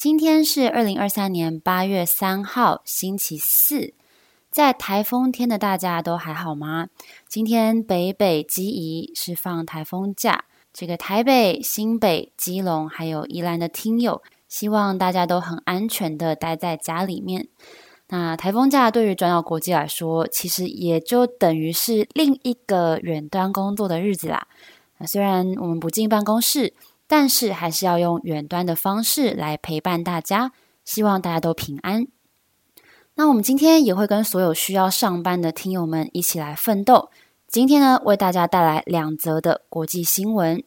[0.00, 3.92] 今天是二零二三年八月三号，星期四。
[4.50, 6.88] 在台风天的大家都还好吗？
[7.28, 17.48] 今天北北基宜是放台风假，这个台北、新北、基隆还有宜兰的听友，希望大家都很安全的待在家里面。
[18.08, 24.46] 那台风假对于转角国际来说，其实也就等于是另一个远端工作的日子啦。
[25.06, 26.72] 虽然我们不进办公室，
[27.10, 30.52] 但是还是要用远端的方式来陪伴大家，
[30.84, 32.06] 希望大家都平安。
[33.16, 37.10] 那我们今天也会跟所有需要上班的听友们一起来奋斗。
[37.48, 40.62] 今天呢，为大家带来两则的国际新闻。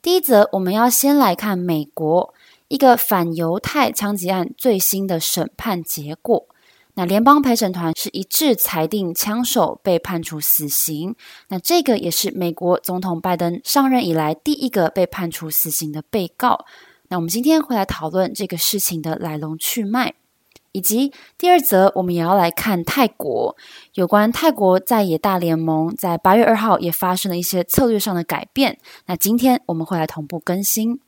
[0.00, 2.32] 第一则，我们要先来看美国
[2.68, 6.46] 一个反犹太枪击案最新的审判结果。
[6.94, 11.14] 那联邦陪审团是一致裁定枪手被判处死刑。
[11.48, 16.64] 那这个也是美国总统拜登上任以来第一个被判处死刑的被告。
[17.08, 20.14] 那我们今天会来讨论这个事情的来龙去脉。
[20.76, 23.56] 以及第二则，我们也要来看泰国
[23.92, 28.78] 有关泰国在野大联盟在八月二号也发生了一些策略上的改变。
[29.06, 30.98] 那今天我们会来同步更新。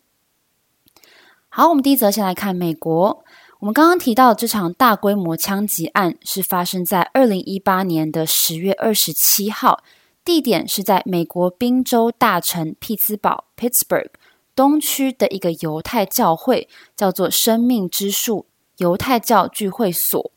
[1.48, 3.24] 好，我们第一则先来看美国。
[3.66, 9.82] 我们刚刚提到这场大规模枪击案是发生在二零一八年的十月二十七号，
[10.24, 14.10] 地点是在美国宾州大城匹兹堡 （Pittsburgh）
[14.54, 18.46] 东区的一个犹太教会，叫做生命之树。
[18.76, 20.30] 犹太教聚会所。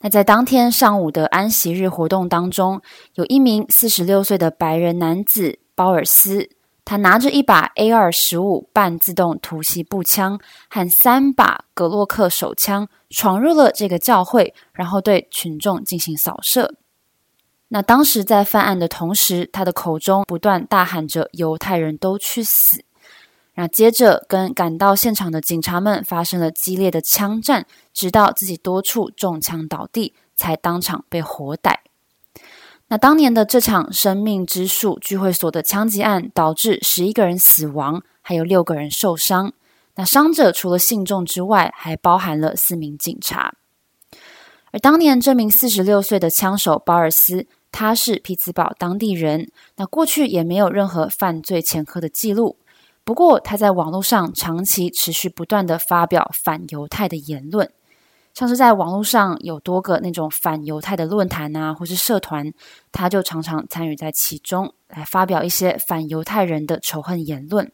[0.00, 2.82] 那在当天上午的安息日活动当中，
[3.14, 6.50] 有一名四十六岁的白人男子鲍尔斯，
[6.84, 16.74] 他拿着一把 A 二十五半自动突袭步枪和三把格洛克手枪，闯入了这个教会，然后对群众进行扫射。
[17.68, 22.84] 那当时在犯案的同时，他的口中不断大喊着“犹太人都去死”。
[23.54, 31.80] 那接着跟赶到现场的警察们发生了激烈的枪战，直到自己多处中枪倒地，才当场被活逮。
[32.92, 39.54] 那当年的这场生命之树聚会所的枪击案，导致十一个人死亡，还有六个人受伤。
[39.94, 43.54] 那伤者除了信众之外，还包含了四名警察。
[44.72, 52.58] 而当年这名四十六岁的枪手鲍尔斯，他是匹兹堡当地人，那过去也没有任何犯罪前科的记录。
[53.04, 57.72] 不过，他在网络上长期持续不断的发表反犹太的言论，
[58.34, 62.52] 像是在网络上有多个那种反犹太的论坛啊，或是社团，
[62.90, 67.70] 他就常常参与在其中，来发表一些反犹太人的仇恨言论。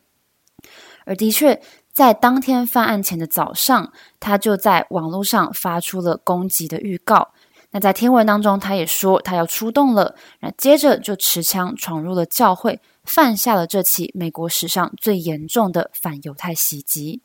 [1.04, 1.60] 而的确，
[1.92, 7.32] 在当天犯案前的早上，他就在网络上发出了攻击的预告。
[7.70, 12.80] 那在天文当中，他也说他要出动了，那接着就持枪闯入了教会。
[13.04, 17.22] 犯下了这起美国史上最严重的反犹太袭击。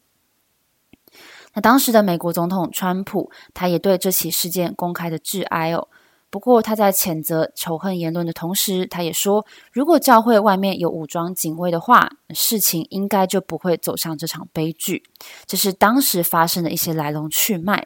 [1.54, 5.88] 那当时的美国总统川普，他也对这起事件公开的致哀哦。
[6.30, 15.04] 不过他在谴责仇恨言论的同时，他也说，如果教会外面有武装警卫的话，事情应该就不会走向这场悲剧。
[15.46, 17.86] 这是当时发生的一些来龙去脉。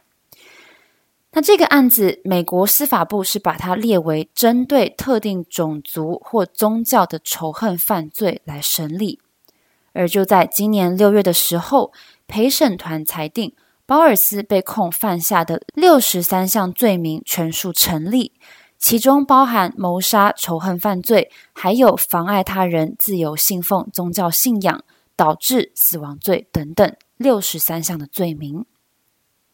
[1.34, 9.20] 那这个案子，美国司法部是把它列为针对特定种族或宗教的仇恨犯罪来审理。
[9.98, 11.92] 而就在今年六月的时候，
[12.28, 13.54] 陪审团裁定
[13.88, 18.34] 鲍尔斯被控犯下的六十三项罪名全数成立，
[18.78, 24.84] 其中包含谋杀、仇恨犯罪，还有妨碍他人自由信奉宗教信仰
[25.16, 28.66] 导致死亡罪等等六十三项的罪名。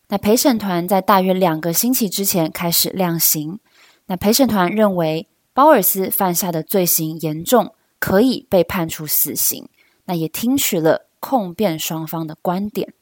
[0.10, 3.60] 那陪审团在大约两个星期之前开始量刑。
[4.08, 9.70] 那陪审团认为鲍尔斯犯下的罪行严重，可以被判处死刑。
[10.06, 12.94] 那也听取了控辩双方的观点。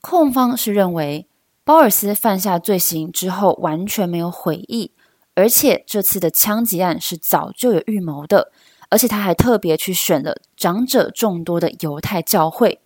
[0.00, 1.26] 控方是认为
[1.64, 4.90] 鲍尔斯犯下罪行之后完全没有悔意，
[5.34, 8.52] 而且这次的枪击案是早就有预谋的，
[8.90, 12.80] 而且他还特别去选了长者众多的犹太教会。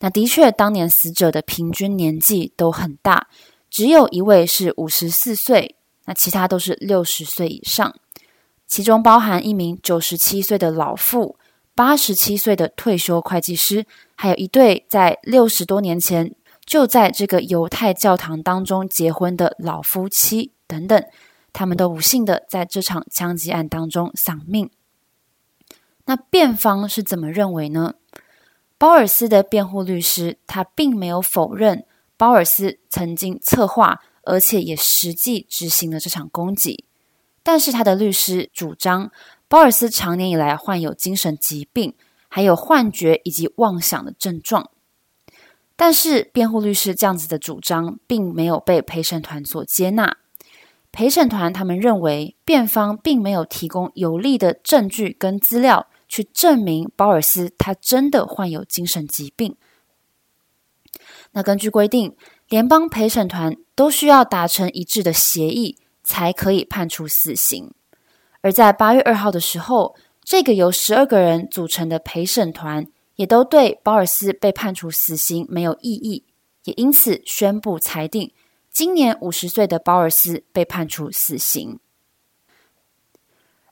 [0.00, 3.28] 那的确，当年死者的平均年纪都很大，
[3.68, 5.76] 只有一位是五十四岁，
[6.06, 7.94] 那其他都是六十岁以上，
[8.66, 11.36] 其中包含一名九十七岁的老妇、
[11.74, 16.34] 八十七岁的退休会计师，还有一对在六十多年前
[16.66, 21.02] 就在这个犹太教堂当中结婚的老夫妻等等，
[21.52, 24.70] 他们都不幸的在这场枪击案当中丧命。
[26.04, 27.94] 那辩方是怎么认为呢？
[28.76, 31.84] 鲍尔斯的辩护律师他并没有否认
[32.16, 36.84] 鲍尔斯曾经策划，而且也实际执行了这场攻击，
[37.42, 39.10] 但是他的律师主张
[39.50, 41.94] 鲍尔斯长年以来患有精神疾病，
[42.28, 44.70] 还有幻觉以及妄想的症状。
[45.74, 50.18] 但是辩护律师这样子的主张并没有被陪审团所接纳。
[50.92, 55.88] 陪审团他们认为辩方并没有提供有力的证据跟资料。
[56.12, 59.54] 去证明鲍尔斯他真的患有精神疾病。
[61.30, 62.16] 那根据规定，
[62.48, 67.72] 联邦陪审团都需要达成一致的协议，才可以判处死刑。
[68.42, 76.24] 而在八月二号的时候，这个由十二个人组成的陪审团也都对鲍尔斯被判处死刑没有异议，
[76.64, 78.32] 也因此宣布裁定，
[78.70, 81.78] 今年五十岁的鲍尔斯被判处死刑。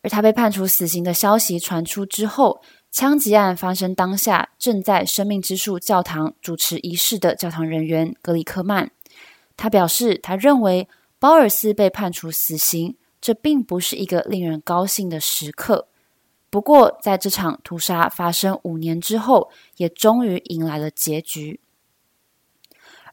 [0.01, 8.91] 而他被判处死刑的消息传出之后，枪击案发生当下，正在生命之树教堂主持仪式的教堂人员格里克曼，
[9.57, 10.89] 他表示，他认为
[11.19, 15.89] 鲍尔斯被判处死刑，这并不是一个令人高兴的时刻。
[16.51, 21.61] 不过，在这场屠杀发生五年之后，也终于迎来了结局。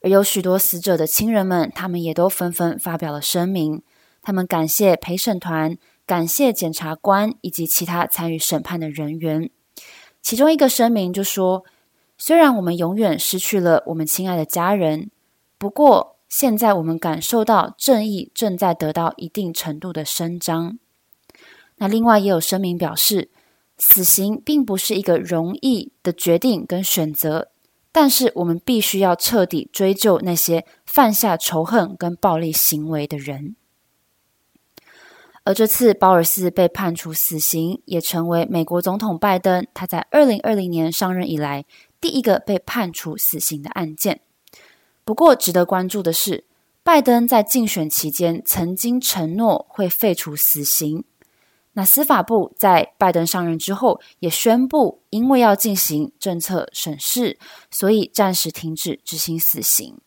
[0.02, 3.82] 而有许多死者的亲人们，他们也都纷纷发表了声明，
[4.22, 5.78] 他们感谢陪审团。
[6.08, 9.50] 感谢检察官以及其他参与审判的人员。
[10.22, 11.66] 其中一个声明就说
[12.16, 15.10] ：“虽然我们永远失去了我们亲爱的家人，
[15.58, 20.78] 不过现在我们感受到正义正在得到一定程度的伸张。”
[21.78, 23.30] 那另外也有声明表示，
[23.78, 27.50] 死刑并不是一个容易的决定跟选择，
[27.92, 33.56] 但是我们必须要彻底追究那些犯下仇恨跟暴力行为的人。
[35.44, 41.66] 而这次鲍尔斯被判处死刑，也成为美国总统拜登他在二零二零年上任以来
[42.02, 44.22] 第一个被判处死刑的案件。
[45.06, 46.46] 不过，值得关注的是，
[46.84, 51.04] 拜登在竞选期间曾经承诺会废除死刑。
[51.74, 57.38] 那司法部在拜登上任之后也宣布，因为要进行政策审视，
[57.70, 60.00] 所以暂时停止执行死刑。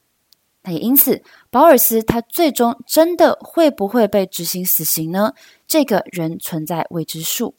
[0.62, 5.35] 那也因此，保尔斯他最终真的会不会被执行死刑呢？
[5.67, 7.55] 这个仍存在未知数。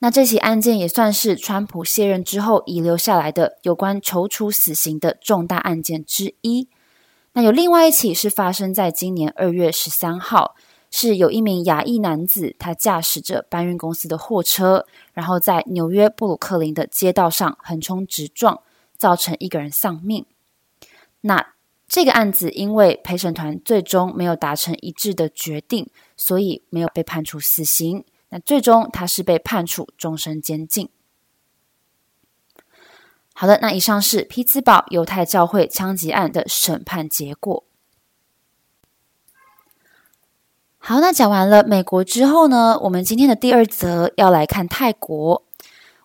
[0.00, 6.68] 那这起案件也算是川普卸任之后遗留下来的有关求处死刑的重大案件之一。
[7.32, 10.54] 那有另外一起是发生在今年二月十三号，
[10.90, 18.60] 是有一名亚裔男子，他驾驶着搬运公司的货车，然后在纽约布鲁克林的街道上横冲直撞，
[18.96, 20.24] 造成一个人丧命。
[21.22, 21.54] 那
[21.88, 28.04] 这个案子因为陪审团最终没有达成一致的决定，所以没有被判处死刑。
[28.30, 30.88] 那最终他是被判处终身监禁。
[33.32, 37.64] 好的，那以上是匹兹堡犹太教会枪击案的审判结果。
[40.78, 45.44] 好，那讲完了美国之后呢，我们今天的第二则要来看泰国。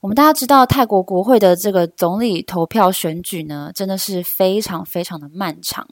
[0.01, 5.87] 我们大家知道，泰国国会的这个总理投票选举呢，真的是非常非常的漫长。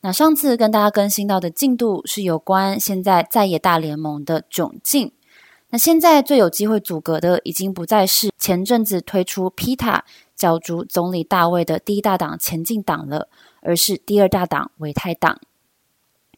[0.00, 5.12] 那上次跟大家更新到的进度是有关现在在野大联盟的窘境。
[5.72, 10.04] 那现在最有机会阻隔的，已经不再是前阵子推出皮塔
[10.36, 13.30] 角逐总理大卫的第一大党前进党了，
[13.62, 15.40] 而是第二大党维泰党。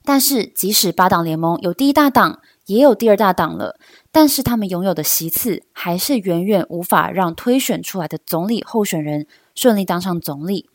[0.05, 3.77] 但是，即使八党联盟有第一大党，也有第二大党了，
[4.13, 9.27] 但是他们拥有的席次还是远远无法让推选出来的总理候选人
[9.57, 10.71] 顺利当上总理。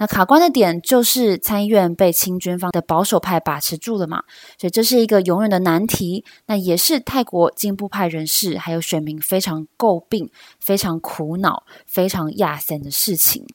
[0.00, 4.22] 那卡关的点就是参议院被亲军方的保守派把持住了嘛，
[4.56, 6.24] 所以这是一个永远的难题。
[6.46, 13.46] 那也是泰国进步派人士还有选民非常诟病、非常苦恼、非常亚森的事情。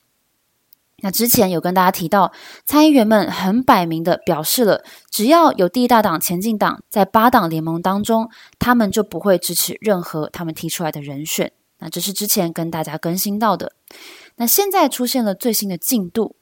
[1.00, 2.32] 那之前有跟大家提到，
[2.64, 11.52] 参议员们很摆明的表示了，只要有第一大党前进党在八党联盟当中，他们就不会支持任何他们提出来的人选。
[11.86, 13.74] 那这是之前跟大家更新到的。
[14.38, 16.36] 那现在出现了最新的进度，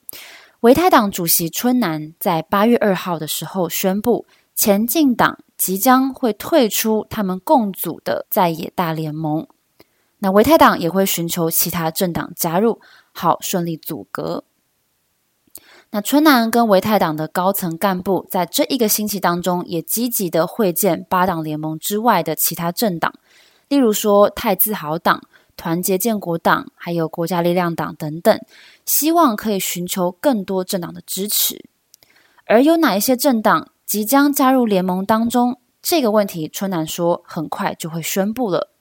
[0.62, 9.46] 维泰党主席春南在八月二号的时候宣布，前进党即将会退出他们共组的在野大联盟。
[10.20, 12.80] 那维泰党也会寻求其他政党加入，
[13.12, 14.46] 好顺利组阁。
[15.92, 23.14] 那春南跟维泰党的高层干部在这一个星期当中，也积极的会见八党联盟之外的其他政党，
[23.68, 25.22] 例如说泰自豪党、
[25.64, 28.38] 团结建国党，还有国家力量党等等，
[28.86, 31.64] 希望可以寻求更多政党的支持。
[32.46, 35.58] 而有哪一些政党即将加入联盟当中？
[35.82, 38.72] 这个问题，春楠说很快就会宣布了。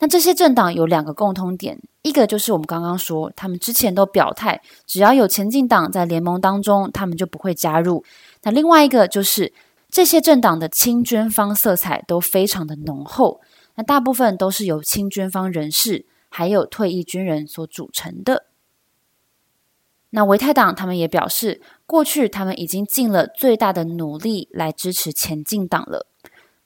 [0.00, 8.04] 那这些政党有两个共通点，一个就是我们刚刚说，他们之前都表态，只要有前进党在联盟当中，他们就不会加入。
[8.42, 9.54] 那另外一个就是
[9.88, 13.40] 这些政党的亲军方色彩都非常的浓厚，
[13.78, 18.46] 那大部分都是由亲军方人士还有退役军人所组成的。
[20.10, 26.08] 那维泰党他们也表示，过去他们已经尽了最大的努力来支持前进党了。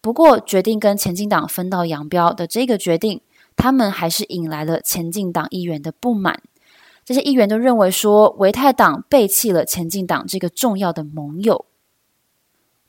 [0.01, 3.21] 不过，决定跟前进党分道扬镳的这个决定，
[3.57, 6.41] 他们还是引来了前进党议员的不满。
[7.05, 11.67] 这些议员都认为说，维泰党背弃了前进党这个重要的盟友。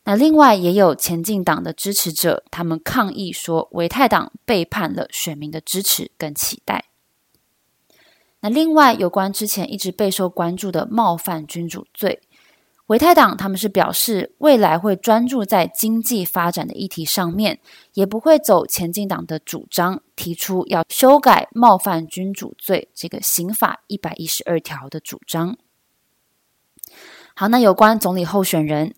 [0.05, 6.85] 那另外也有前进党的支持者，他们抗议说，维泰党背叛了选民的支持跟期待。
[8.41, 12.21] 那另外，有关之前一直备受关注的冒犯君主罪，
[12.87, 17.61] 维泰党他们是表示未来会专注在经济发展的议题上面，
[17.93, 25.55] 也不会走前进党的主张，提出要修改冒犯君主罪这个刑法一百一十二条的主张。
[27.35, 28.93] 好，那有关总理候选人，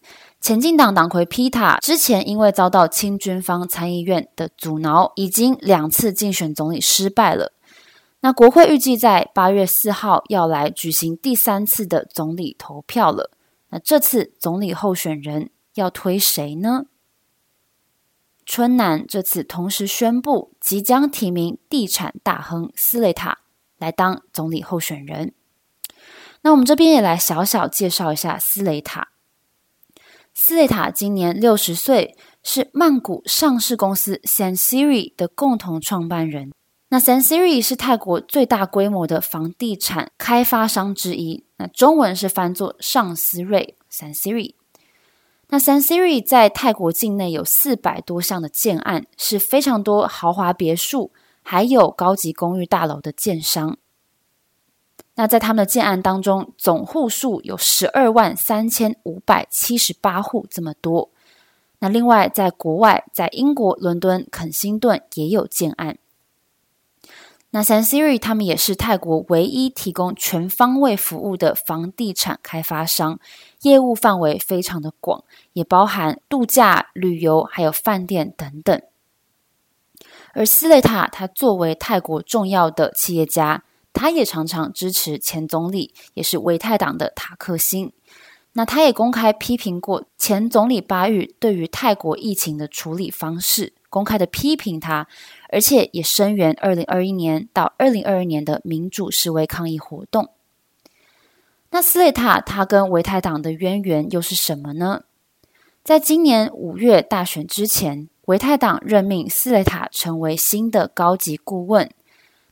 [0.45, 7.51] 前进党党魁皮塔之前因为遭到亲军方参议院的阻挠，已经两次竞选总理失败了。
[8.19, 13.31] 那国会预计在八月四号要来举行第三次的总理投票了。
[13.69, 16.83] 那这次总理候选人要推谁呢？
[18.45, 23.39] 春南这次同时宣布即将提名地产大亨斯雷塔
[23.79, 25.33] 来当总理候选人。
[26.43, 29.07] 那我们这边也来小小介绍一下斯雷塔。
[30.37, 36.51] 斯雷塔今年六十岁，是曼谷上市公司 Sansiri 的共同创办人。
[36.89, 44.55] 那 Sansiri 是泰国最大规模的房地产开发商之一，那中文是翻作上思瑞 Sansiri。
[45.47, 51.13] 那 Sansiri 在泰国境内有四百多项的建案，是非常多豪华别墅，
[51.43, 53.77] 还有高级公寓大楼的建商。
[55.15, 61.09] 那在他们的建案当中，总户数有十二万三千五百七十八户这么多。
[61.79, 65.97] 那另外，在国外，在英国伦敦肯辛顿也有建案。
[67.51, 73.17] 那 Sansiri 他们也是泰国唯一提供全方位服务的房地产开发商，
[73.61, 78.81] 业务范围非常的广，也包含度假、旅游，还有饭店等等。
[80.33, 83.63] 而斯雷塔他作为泰国重要的企业家，
[83.95, 87.91] 他也常常支持前总理，也是维泰党的塔克辛。
[88.53, 95.07] 那他也公开批评过前总理巴育对于泰国疫情的处理方式，公开的批评他。
[95.49, 100.29] 而且也声援二零二一年到二零二二年的民主示威抗议活动。
[101.71, 105.03] 那斯雷塔他跟维泰党的渊源又是什么呢？
[105.83, 111.89] 在今年五月大选之前，维泰党任命斯雷塔成为新的高级顾问。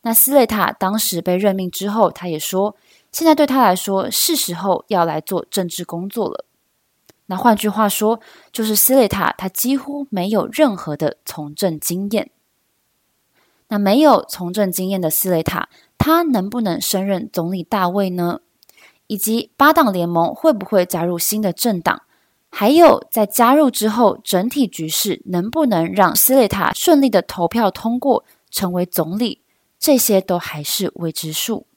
[0.04, 2.76] 那斯雷塔当时被任命之后，他也说，
[3.12, 6.46] 现在对他来说是时候要来做政治工作了。
[7.28, 8.20] 那换句话说，
[8.52, 12.30] 就是斯雷塔他几乎没有任何的从政经验。
[13.70, 18.42] 那没有从政经验的斯雷塔，他能不能胜任总理大位呢？
[19.08, 22.04] 以及八党联盟会不会加入新的政党？
[22.50, 29.43] 还有在加入之后，整体局势能不能让斯雷塔顺利的投票通过成为总理？
[29.84, 31.68] 这些都还是未知数。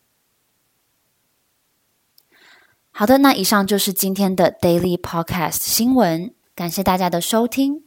[2.92, 7.82] 好的，那以上就是今天的 Daily Podcast 新闻，感谢大家的收听。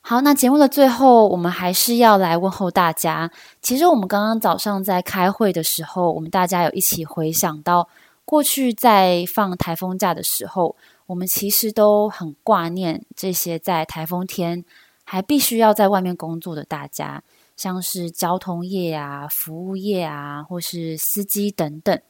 [0.00, 3.30] 好，那节目的最后，我们还是要来问候大家。
[3.60, 7.86] 其实我们刚刚早上在开会的时候，我们大家有一起回想到
[8.24, 14.64] 过去在放台风假的时候，我们其实都很挂念这些在台风天
[15.04, 17.22] 还必须要在外面工作的大家，
[17.60, 22.00] 像是交通业啊、服务业啊，或是司机等等。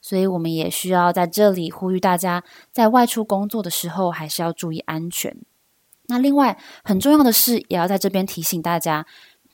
[0.00, 2.42] 所以我们也需要在这里呼吁大家，
[2.72, 5.36] 在外出工作的时候，还是要注意安全。
[6.06, 9.04] 那另外很重要的是，也要在这边提醒大家，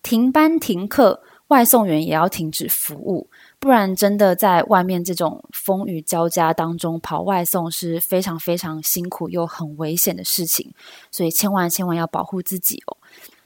[0.04, 10.72] 停班停课，外送员也要停止服务，不然真的在外面这种风雨交加当中跑外送是非常非常辛苦又很危险的事情，
[11.10, 12.96] 所以千万千万要保护自己哦。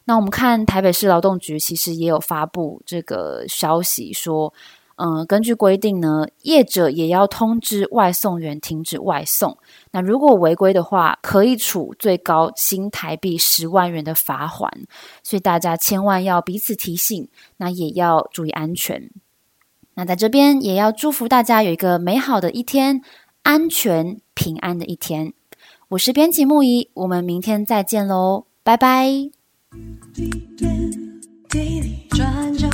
[0.08, 4.54] 那我们看台北市劳动局其实也有发布这个消息说，
[4.96, 9.58] 嗯，根据规定呢，业者也要通知外送员停止外送。
[9.90, 14.72] 那如果违规的话，可以处最高新台币十万元的罚款。
[15.22, 19.10] 所以大家千万要彼此提醒，那也要注意安全。
[19.92, 23.02] 那在这边也要祝福大家有一个美好的一天，
[23.42, 25.34] 安全平安的一天。
[25.90, 29.37] 我是编辑木仪，我们明天再见喽，拜拜。
[31.48, 32.68] 地理转角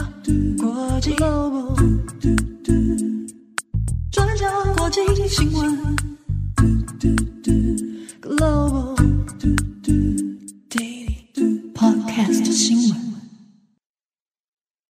[0.57, 2.73] 国际 logo do do do
[4.13, 4.47] 转角
[4.77, 5.97] 国际新闻
[8.23, 8.95] global
[10.71, 13.14] Daily podcast 新闻